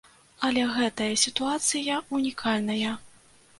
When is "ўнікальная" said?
2.17-2.99